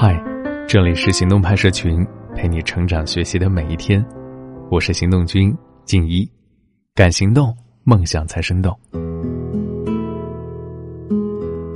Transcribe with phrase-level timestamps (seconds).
[0.00, 0.16] 嗨，
[0.68, 4.00] 这里是行动拍摄群，陪你成长学习的每一天。
[4.70, 5.52] 我是行动君
[5.84, 6.24] 静一，
[6.94, 8.78] 敢行动，梦想才生动。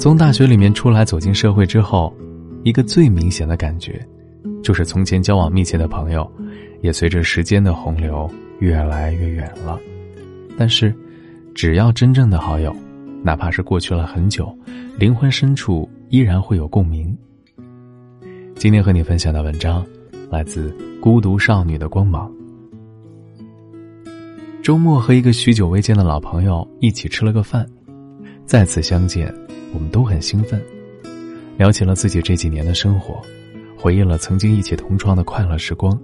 [0.00, 2.12] 从大学里面出来，走进社会之后，
[2.64, 4.04] 一个最明显的感觉，
[4.64, 6.28] 就是从前交往密切的朋友，
[6.82, 8.28] 也随着时间的洪流
[8.58, 9.78] 越来越远了。
[10.58, 10.92] 但是，
[11.54, 12.74] 只要真正的好友，
[13.22, 14.52] 哪怕是过去了很久，
[14.98, 17.16] 灵魂深处依然会有共鸣。
[18.58, 19.86] 今天和你分享的文章，
[20.28, 22.28] 来自孤独少女的光芒。
[24.60, 27.64] 周末和一个许久未见的老朋友一起吃了个饭，
[28.44, 29.32] 再次相见，
[29.72, 30.60] 我们都很兴奋，
[31.56, 33.22] 聊起了自己这几年的生活，
[33.76, 35.96] 回忆了曾经一起同窗的快乐时光。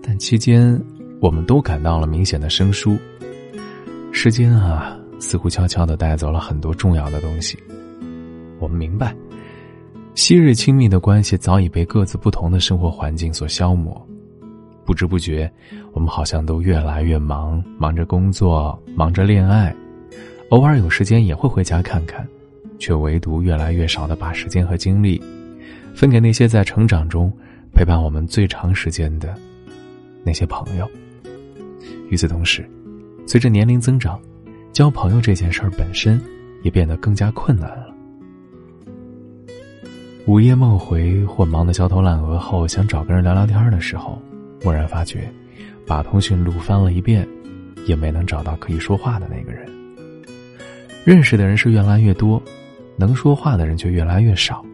[0.00, 0.80] 但期间，
[1.20, 2.96] 我们都感到了明显的生疏。
[4.12, 7.58] 时间啊，似乎悄悄的带走了很多重要的东西。
[8.60, 9.12] 我们明白。
[10.14, 14.00] 昔日亲密的关系早已被各自不同的生活环境所消磨，
[14.84, 15.50] 不知不觉，
[15.92, 19.74] 我们好像都越来越忙，忙着工作，忙着恋爱，
[20.50, 22.24] 偶尔有时间也会回家看看，
[22.78, 25.20] 却唯独越来越少的把时间和精力
[25.96, 27.32] 分给那些在成长中
[27.72, 29.34] 陪伴我们最长时间的
[30.22, 30.88] 那些朋友。
[32.08, 32.64] 与此同时，
[33.26, 34.20] 随着年龄增长，
[34.72, 36.20] 交朋友这件事儿本身
[36.62, 37.83] 也变得更加困难了。
[40.26, 44.18] 午夜梦回或忙得焦头烂额后，想找个人聊聊天的时候，
[44.62, 45.30] 蓦然发觉，
[45.86, 47.28] 把通讯录翻了一遍，
[47.86, 49.70] 也没能找到可以说话的那个人。
[51.04, 52.42] 认识的人是越来越多，
[52.96, 54.64] 能说话的人却越来越少。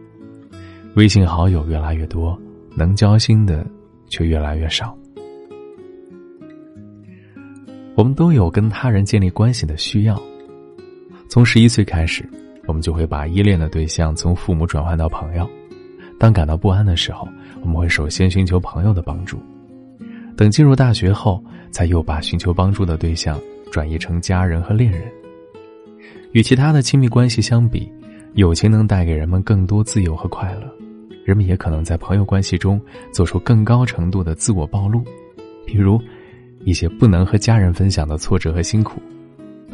[0.95, 2.39] 微信好友越来越多，
[2.73, 3.67] 能交心的
[4.07, 4.97] 却越来越少。
[7.95, 10.19] 我们都有跟他人建立关系的需要。
[11.27, 12.23] 从十一岁开始。
[12.67, 15.49] 我们就会把依恋的对象从父母转换到朋友。
[16.19, 17.27] 当感到不安的时候，
[17.61, 19.39] 我们会首先寻求朋友的帮助。
[20.37, 23.39] 等进入大学后，才又把寻求帮助的对象
[23.71, 25.01] 转移成家人和恋人。
[26.31, 27.91] 与其他的亲密关系相比，
[28.33, 30.61] 友情能带给人们更多自由和快乐。
[31.25, 32.81] 人们也可能在朋友关系中
[33.11, 35.03] 做出更高程度的自我暴露，
[35.65, 36.01] 比如
[36.63, 39.01] 一些不能和家人分享的挫折和辛苦，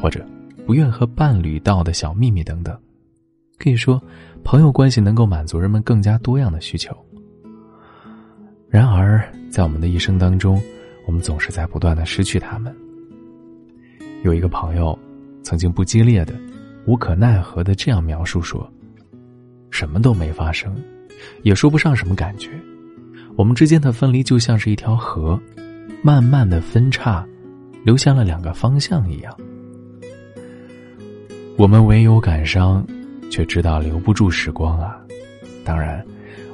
[0.02, 0.26] 或者。
[0.66, 2.78] 不愿和伴侣道的小秘密等等，
[3.58, 4.02] 可以说，
[4.44, 6.96] 朋友关系能够满足人们更加多样的需求。
[8.70, 10.62] 然而，在我们的一生当中，
[11.06, 12.76] 我们总是在不断的失去他们。
[14.24, 14.98] 有一个朋友，
[15.42, 16.36] 曾经不激烈的、
[16.86, 18.70] 无可奈何的这样描述说
[19.72, 20.76] ：“什么都没发生，
[21.44, 22.50] 也说不上什么感觉。
[23.38, 25.40] 我们之间的分离就像是一条河，
[26.02, 27.26] 慢慢的分叉，
[27.86, 29.34] 留下了两个方向一样。”
[31.58, 32.86] 我们唯有感伤，
[33.32, 35.02] 却知道留不住时光啊！
[35.66, 36.06] 当然，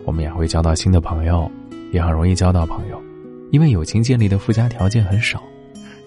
[0.06, 1.52] 我们也会交到新的朋友，
[1.92, 3.04] 也很容易交到朋友，
[3.52, 5.44] 因为友情建立的附加条件很少，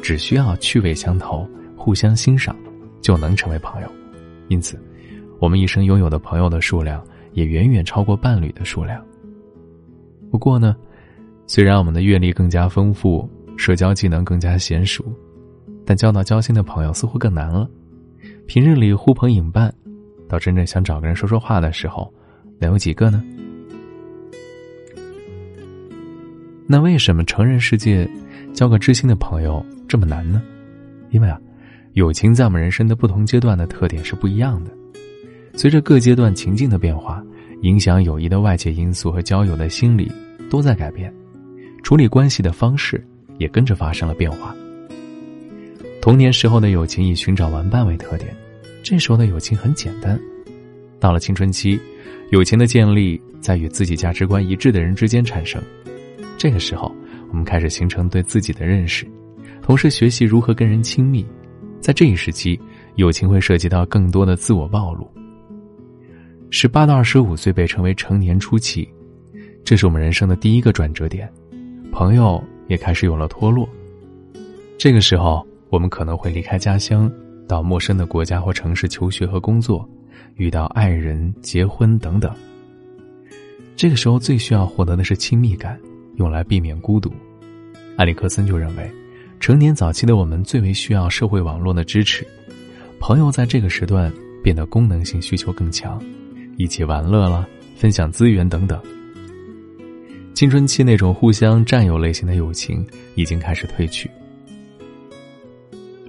[0.00, 1.46] 只需要趣味相投、
[1.76, 2.56] 互相欣赏，
[3.02, 3.88] 就能成为朋友。
[4.48, 4.82] 因此，
[5.40, 9.04] 我们一生拥有的朋友的数量也远远超过伴侣的数量。
[10.30, 10.74] 不过呢，
[11.46, 13.28] 虽然我们的阅历更加丰富，
[13.58, 15.04] 社交技能更加娴熟，
[15.84, 17.68] 但交到交心的朋友似乎更难了。
[18.46, 19.74] 平日里呼朋引伴，
[20.28, 22.12] 到真正想找个人说说话的时候，
[22.60, 23.22] 能有几个呢？
[26.68, 28.08] 那为什么成人世界
[28.54, 30.40] 交个知心的朋友这么难呢？
[31.10, 31.40] 因为啊，
[31.94, 34.70] 友情在我们人生的不同阶段的特点是不一样的。
[35.54, 37.24] 随着各阶段情境的变化，
[37.62, 40.10] 影响友谊的外界因素和交友的心理
[40.48, 41.12] 都在改变，
[41.82, 43.04] 处理关系的方式
[43.38, 44.54] 也跟着发生了变化。
[46.06, 48.32] 童年时候的友情以寻找玩伴为特点，
[48.80, 50.16] 这时候的友情很简单。
[51.00, 51.80] 到了青春期，
[52.30, 55.60] 友情的建立在与自己价值观一致的人之间产生。
[56.38, 56.94] 这个时候，
[57.30, 59.04] 我们开始形成对自己的认识，
[59.60, 61.26] 同时学习如何跟人亲密。
[61.80, 62.56] 在这一时期，
[62.94, 65.10] 友情会涉及到更多的自我暴露。
[66.50, 68.88] 十八到二十五岁被称为成年初期，
[69.64, 71.28] 这是我们人生的第一个转折点，
[71.90, 73.68] 朋友也开始有了脱落。
[74.78, 75.44] 这个时候。
[75.68, 77.10] 我们可能会离开家乡，
[77.48, 79.88] 到陌生的国家或城市求学和工作，
[80.36, 82.32] 遇到爱人、结婚等等。
[83.74, 85.78] 这个时候最需要获得的是亲密感，
[86.16, 87.12] 用来避免孤独。
[87.96, 88.90] 埃里克森就认为，
[89.38, 92.26] 成年早期的我们最为需要社会网络的支持，
[92.98, 94.12] 朋友在这个时段
[94.42, 96.02] 变得功能性需求更强，
[96.56, 98.80] 一起玩乐了，分享资源等等。
[100.32, 104.10] 青春期那种互相占有类型的友情已经开始褪去。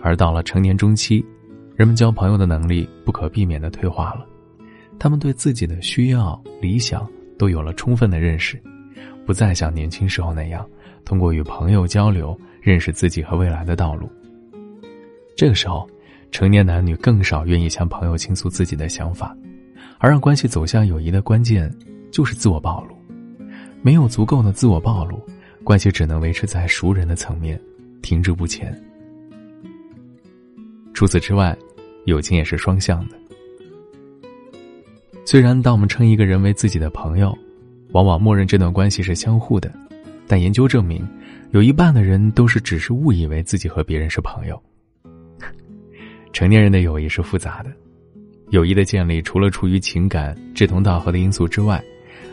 [0.08, 1.26] 而到了成年中期，
[1.76, 4.26] 人们交朋友的能力不可避免的退化了，
[4.98, 7.06] 他们对自己的需要、理想
[7.38, 8.58] 都有了充分的认识，
[9.26, 10.66] 不再像年轻时候那样
[11.04, 14.10] 通过与朋友交流认识自己和未来的道路。
[15.36, 15.86] 这个时候，
[16.32, 19.36] 成年男女更少愿意向朋友倾诉自己的想法，
[19.98, 21.70] 而让关系走向友谊的关键
[22.14, 22.96] 就是自我暴露。
[23.82, 25.22] 没有足够的自我暴露，
[25.66, 27.60] 关系只能维持在熟人的层面，
[28.02, 28.74] 停滞不前。
[30.98, 31.56] 除此之外，
[32.06, 33.16] 友情也是双向的。
[35.26, 37.38] 虽然当我们称一个人为自己的朋友，
[37.92, 39.72] 往往默认这段关系是相互的，
[40.26, 41.08] 但研究证明，
[41.52, 44.60] 有一半的人都是只是误以为自己和别人是朋友。
[46.34, 47.72] 成年人的友谊是复杂的，
[48.50, 51.80] 友谊的建立除了出于情感、志同道合的因素之外，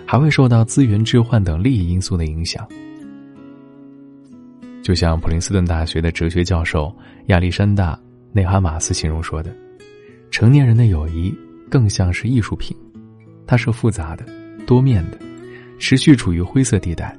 [0.06, 2.66] 还会受到资源置换等利益因素的影响。
[4.82, 6.90] 就像普林斯顿大学的哲学教授
[7.26, 8.00] 亚历山大。
[8.34, 9.54] 内哈马斯形容说的
[10.28, 11.32] ：“成年人的友谊
[11.70, 12.76] 更像是艺术品，
[13.46, 14.26] 它是复杂的、
[14.66, 15.18] 多面的，
[15.78, 17.16] 持续处于灰色地带，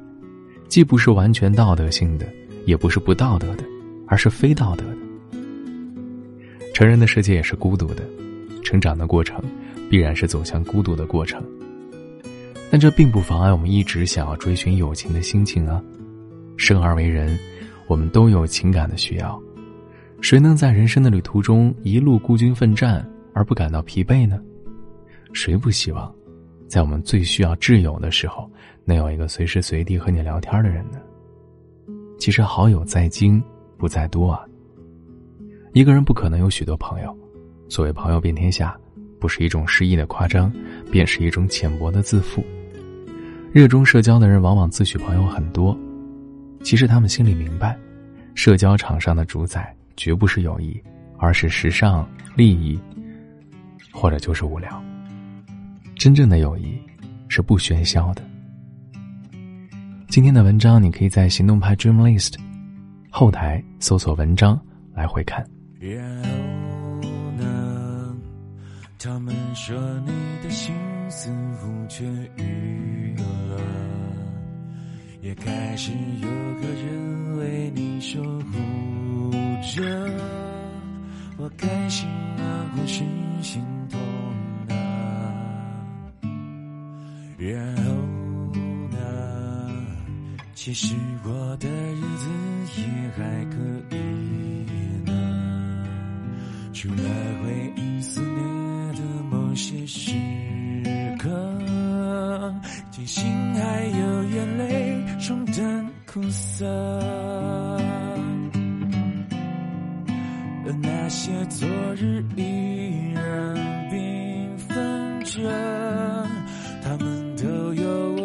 [0.68, 2.28] 既不是完全道德性的，
[2.66, 3.64] 也不是不道德的，
[4.08, 4.98] 而是非道德的。
[6.74, 8.04] 成人的世界也是孤独的，
[8.62, 9.42] 成长的过程
[9.90, 11.42] 必然是走向孤独的过程。
[12.70, 15.82] 但这并不妨碍我们一直想要追寻友情的心情啊！
[16.58, 17.40] 生而为人，
[17.88, 19.42] 我们都有情感的需要。”
[20.22, 24.40] 谁能在人生的旅途中一路孤军奋战而不感到疲惫呢？
[25.34, 26.14] 谁不希望，
[26.68, 28.50] 在我们最需要挚友的时候，
[28.86, 30.98] 能有一个随时随地和你聊天的人呢？
[32.18, 33.44] 其实好友在精
[33.78, 34.44] 不在多啊。
[35.74, 37.16] 一个人不可能有许多朋友，
[37.68, 38.76] 所谓朋友遍天下，
[39.20, 40.52] 不是一种诗意的夸张，
[40.90, 42.44] 便是一种浅薄的自负。
[43.52, 45.78] 热衷社交的人往往自诩朋友很多，
[46.64, 47.78] 其实他们心里明白，
[48.34, 49.75] 社交场上的主宰。
[49.98, 50.82] 绝不是友谊，
[51.18, 52.80] 而是时尚、利益，
[53.92, 54.84] 或者就是无聊。
[55.96, 56.78] 真正的友谊
[57.28, 58.22] 是不喧嚣的。
[60.10, 62.36] 今天的文章，你可以在行动派 Dream List
[63.10, 64.60] 后台搜索文章
[64.94, 65.46] 来回看。
[65.80, 68.16] 然后呢？
[68.98, 70.12] 他们说你
[70.44, 70.74] 的心
[71.10, 72.04] 似乎痊
[72.38, 73.14] 愈
[73.50, 73.62] 了，
[75.22, 76.28] 也开始有
[76.60, 78.95] 个人为你守护。
[79.76, 79.84] 着，
[81.38, 83.04] 我开心啊，或是
[83.42, 84.00] 心痛
[84.70, 84.74] 啊？
[87.38, 87.84] 然后
[88.90, 88.96] 呢？
[90.54, 92.30] 其实过的日子
[92.78, 92.84] 也
[93.18, 93.58] 还可
[93.92, 93.98] 以
[95.06, 95.12] 呢，
[96.74, 96.96] 除了
[97.44, 100.16] 回忆思念的某些时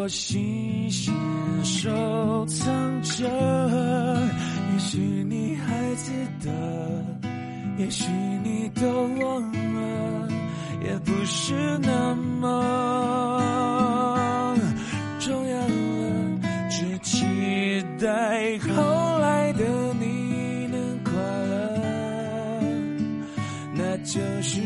[0.01, 1.13] 我细心
[1.63, 3.23] 收藏着。
[4.73, 4.97] 也许
[5.29, 6.11] 你还记
[6.43, 6.49] 得，
[7.77, 8.05] 也许
[8.43, 8.89] 你都
[9.23, 10.27] 忘了，
[10.83, 12.49] 也不是那么
[15.19, 16.39] 重要了，
[16.71, 19.63] 只期待后来的
[19.99, 21.13] 你能快
[21.45, 21.79] 乐，
[23.75, 23.95] 那。
[23.97, 24.59] 就是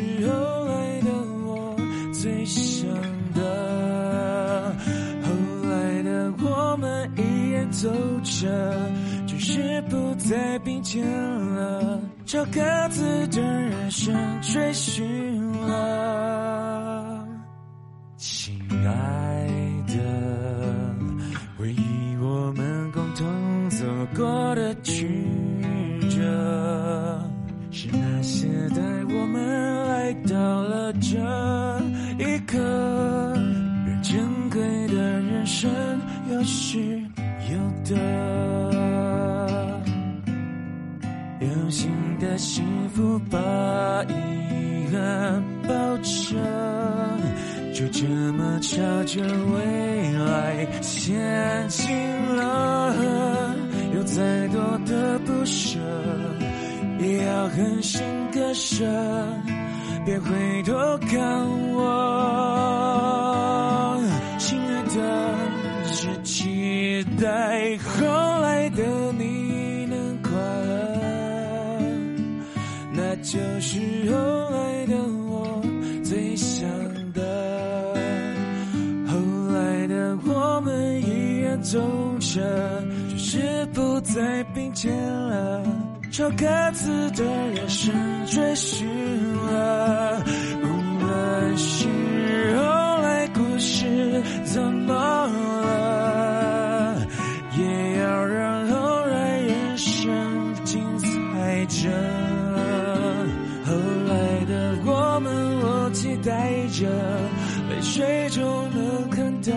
[7.86, 7.92] 走
[8.24, 8.92] 着，
[9.28, 17.28] 只是不再并肩了，找各自的人生追寻了。
[18.18, 19.15] 亲爱
[41.40, 43.38] 用心的幸福把
[44.06, 46.36] 遗憾抱着，
[47.74, 51.86] 就这么朝着未来前进
[52.36, 52.96] 了，
[53.96, 55.80] 有再多的不舍。
[56.98, 58.02] 也要狠心
[58.34, 58.86] 割舍，
[60.06, 61.20] 别回头看
[81.76, 81.82] 走
[82.22, 82.40] 着，
[83.10, 85.62] 只是不再并肩了。
[86.10, 87.94] 朝各自的人生
[88.28, 88.88] 追寻
[89.36, 90.24] 了，
[90.64, 90.68] 无
[91.04, 91.86] 论是
[92.56, 92.64] 后
[93.02, 94.24] 来故事。
[94.46, 94.94] 怎么
[95.66, 96.96] 了？
[97.58, 101.90] 也要让后来人生精彩着。
[103.66, 103.74] 后
[104.08, 106.88] 来的我们，我期待着，
[107.70, 109.52] 泪水中能看到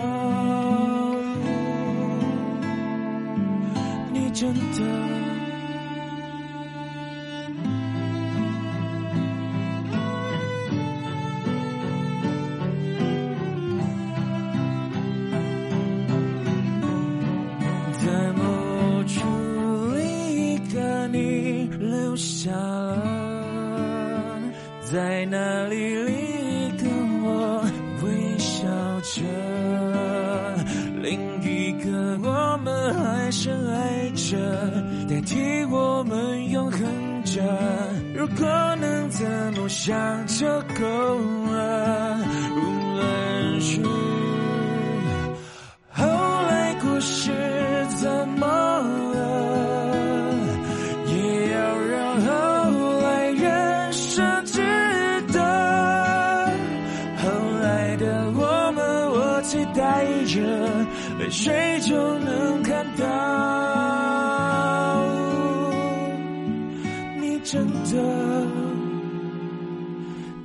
[4.39, 4.59] 真的。
[17.97, 19.19] 在某处
[19.93, 19.99] 另
[20.31, 22.95] 一个你留下了，
[24.89, 26.87] 在那里另一个
[27.23, 27.61] 我
[28.05, 28.65] 微笑
[29.01, 29.21] 着，
[31.01, 33.49] 另一个我们还是
[34.29, 34.37] 着，
[35.09, 36.79] 代替我们永恒
[37.23, 37.41] 着。
[38.13, 38.45] 如果
[38.79, 40.45] 能怎么想就
[40.79, 40.85] 够
[41.51, 42.19] 了，
[42.55, 42.59] 无
[42.95, 43.81] 论是。
[45.91, 46.05] 后
[46.47, 47.31] 来故事
[47.97, 48.07] 怎
[48.37, 49.17] 么了？
[51.07, 52.29] 也要让后
[52.99, 54.61] 来人生知
[55.33, 55.41] 道。
[57.17, 57.23] 后
[57.63, 58.77] 来的我们，
[59.09, 60.39] 我期待着，
[61.17, 63.03] 泪水就能看到，
[67.51, 67.89] 真的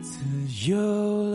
[0.00, 1.33] 自由了。